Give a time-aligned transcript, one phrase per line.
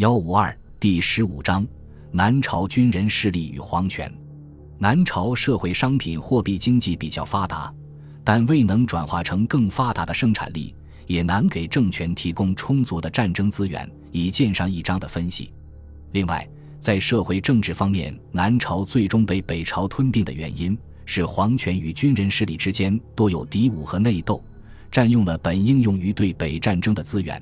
[0.00, 1.66] 幺五二第十五章：
[2.10, 4.10] 南朝军人势力与皇权。
[4.78, 7.70] 南朝社会商品货币经济比较发达，
[8.24, 10.74] 但未能转化成更发达的生产力，
[11.06, 15.52] 也难给政权提供充足的战争资源，以见上一章的分析。
[16.12, 16.48] 另外，
[16.78, 20.74] 在社会政治方面，南朝最终被北朝吞并的原因
[21.04, 24.42] 是皇权与军人势力之间多有敌伍和内斗，
[24.90, 27.38] 占用了本应用于对北战争的资源。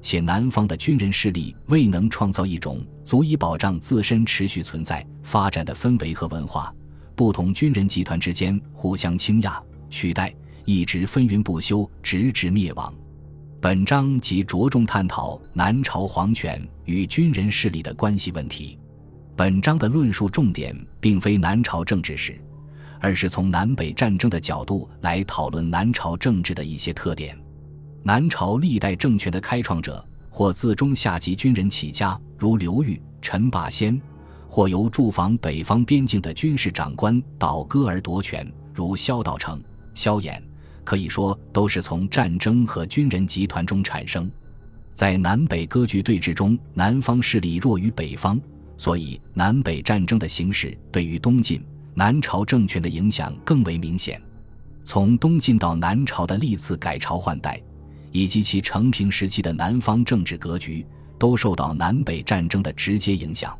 [0.00, 6.72] 且南方的军人势力未能创造一种足以保障自身持续存在发展的氛围和文化，
[7.14, 10.34] 不同军人集团之间互相倾轧取代，
[10.64, 12.92] 一直纷纭不休，直至灭亡。
[13.60, 18.78] 本章即着重探讨南朝皇权与军人势力的关系问题。
[19.34, 22.40] 本章的论述重点并非南朝政治史，
[23.00, 27.36] 而是从南北战争的角度来讨论南朝政治的一些特点。
[28.02, 34.00] 南朝历代政权的开创者，或自中下级军人起家，如刘裕、陈霸先；
[34.46, 39.62] 或由驻防北方边境的军事长官倒戈而夺权，如萧道成、
[39.94, 40.40] 萧衍。
[40.84, 44.30] 可以说，都是从战争和军人集团中产生。
[44.94, 48.40] 在南北割据对峙中，南方势力弱于北方，
[48.78, 54.18] 所以南北战争的形势对于东晋南朝政权的影响更为明显。
[54.82, 57.60] 从东晋到南朝的历次改朝换代。
[58.10, 60.86] 以及其成平时期的南方政治格局，
[61.18, 63.56] 都受到南北战争的直接影响。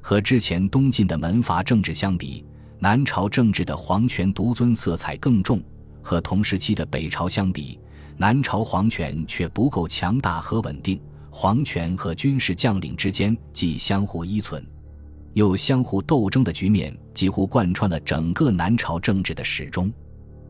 [0.00, 2.44] 和之前东晋的门阀政治相比，
[2.78, 5.58] 南朝政治的皇权独尊色彩更重；
[6.02, 7.78] 和同时期的北朝相比，
[8.16, 11.00] 南朝皇权却不够强大和稳定。
[11.30, 14.64] 皇权和军事将领之间既相互依存，
[15.34, 19.92] 又相互斗争的局面，几乎贯穿了整个南朝政治的始终。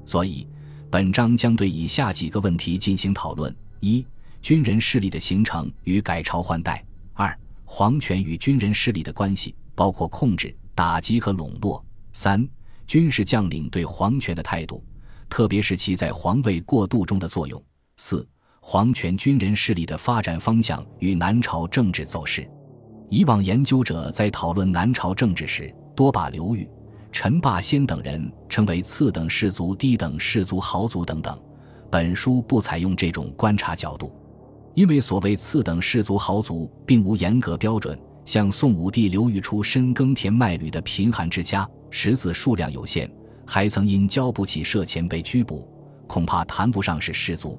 [0.04, 0.46] 所以。
[0.90, 4.04] 本章将对以下几个问题进行讨论：一、
[4.42, 7.32] 军人势力的形成与改朝换代；二、
[7.64, 11.80] 皇权与军人势力的关系，包括控制、打击和笼络；
[12.12, 12.44] 三、
[12.88, 14.84] 军事将领对皇权的态度，
[15.28, 17.56] 特别是其在皇位过渡中的作用；
[17.96, 18.28] 四、
[18.60, 22.50] 皇权军人势力的发展方向与南朝政治走势。
[23.10, 26.68] 以往研究者在讨论南朝政治时，多把刘裕。
[27.12, 31.38] 陈霸先等人称为次等士族、低等士族、豪族等等。
[31.90, 34.12] 本书不采用这种观察角度，
[34.74, 37.98] 因为所谓次等士族、豪族并无严格标准。
[38.24, 43.10] 像宋武帝刘裕出身耕田卖履的贫寒之家，识字数量有限，
[43.44, 45.66] 还曾因交不起社钱被拘捕，
[46.06, 47.58] 恐怕谈不上是士族。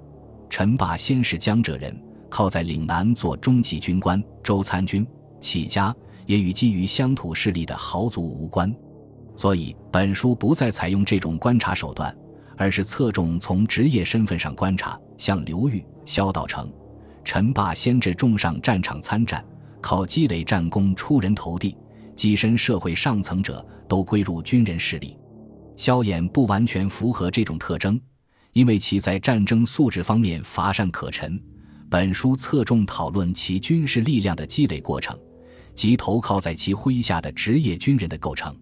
[0.49, 5.05] 陈霸先是江浙人，靠在岭南做中级军官、周参军
[5.41, 5.93] 起家，
[6.25, 8.73] 也与基于乡土势力的豪族无关。
[9.41, 12.15] 所以，本书不再采用这种观察手段，
[12.55, 16.71] 而是侧重从职业身份上观察，像刘裕、萧道成、
[17.23, 19.43] 陈霸先至重上战场参战，
[19.81, 21.75] 靠积累战功出人头地、
[22.15, 25.17] 跻身社会上层者，都归入军人势力。
[25.75, 27.99] 萧衍不完全符合这种特征，
[28.53, 31.41] 因为其在战争素质方面乏善可陈。
[31.89, 35.17] 本书侧重讨论其军事力量的积累过程，
[35.73, 38.55] 及投靠在其麾下的职业军人的构成。